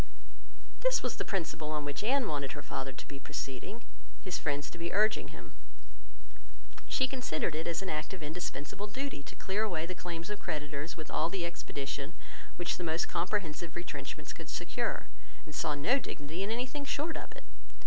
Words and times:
This 0.79 1.03
was 1.03 1.17
the 1.17 1.23
principle 1.23 1.69
on 1.69 1.85
which 1.85 2.03
Anne 2.03 2.27
wanted 2.27 2.53
her 2.53 2.63
father 2.63 2.91
to 2.91 3.07
be 3.07 3.19
proceeding, 3.19 3.83
his 4.23 4.39
friends 4.39 4.71
to 4.71 4.79
be 4.79 4.91
urging 4.91 5.27
him. 5.27 5.53
She 6.87 7.05
considered 7.07 7.53
it 7.53 7.67
as 7.67 7.83
an 7.83 7.89
act 7.91 8.11
of 8.11 8.23
indispensable 8.23 8.87
duty 8.87 9.21
to 9.21 9.35
clear 9.35 9.61
away 9.63 9.85
the 9.85 9.93
claims 9.93 10.31
of 10.31 10.39
creditors 10.39 10.97
with 10.97 11.11
all 11.11 11.29
the 11.29 11.45
expedition 11.45 12.15
which 12.55 12.77
the 12.77 12.83
most 12.83 13.07
comprehensive 13.09 13.75
retrenchments 13.75 14.33
could 14.33 14.49
secure, 14.49 15.05
and 15.45 15.53
saw 15.53 15.75
no 15.75 15.99
dignity 15.99 16.41
in 16.41 16.49
anything 16.49 16.83
short 16.83 17.15
of 17.15 17.31
it. 17.33 17.43